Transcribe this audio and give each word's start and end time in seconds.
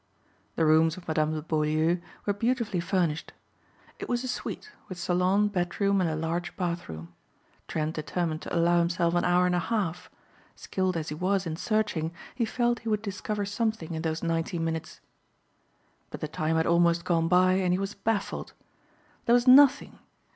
The 0.55 0.65
rooms 0.65 0.97
of 0.97 1.07
Madame 1.07 1.33
de 1.35 1.43
Beaulieu 1.43 2.01
were 2.25 2.33
beautifully 2.33 2.79
furnished. 2.79 3.33
It 3.99 4.09
was 4.09 4.23
a 4.23 4.27
suite, 4.27 4.71
with 4.89 4.97
salon, 4.97 5.47
bedroom 5.47 6.01
and 6.01 6.09
a 6.09 6.15
large 6.15 6.55
bathroom. 6.57 7.13
Trent 7.67 7.93
determined 7.93 8.41
to 8.41 8.55
allow 8.55 8.79
himself 8.79 9.13
an 9.13 9.23
hour 9.23 9.45
and 9.45 9.53
a 9.53 9.59
half. 9.59 10.09
Skilled 10.55 10.97
as 10.97 11.09
he 11.09 11.13
was 11.13 11.45
in 11.45 11.55
searching 11.55 12.11
he 12.33 12.45
felt 12.45 12.79
he 12.79 12.89
would 12.89 13.03
discover 13.03 13.45
something 13.45 13.93
in 13.93 14.01
those 14.01 14.23
ninety 14.23 14.57
minutes. 14.57 15.01
But 16.09 16.19
the 16.21 16.27
time 16.27 16.55
had 16.55 16.65
almost 16.65 17.05
gone 17.05 17.27
by 17.27 17.53
and 17.59 17.71
he 17.71 17.77
was 17.77 17.93
baffled. 17.93 18.53
There 19.27 19.35
was 19.35 19.45
nothing. 19.47 19.99